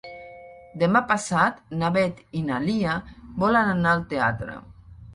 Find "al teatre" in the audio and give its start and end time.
3.97-4.63